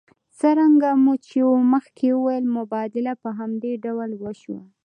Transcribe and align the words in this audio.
څرنګه 0.39 0.89
مو 1.03 1.13
چې 1.27 1.39
مخکې 1.73 2.07
وویل 2.11 2.45
مبادله 2.57 3.13
په 3.23 3.29
همدې 3.39 3.71
ډول 3.85 4.11
وشوه 4.23 4.61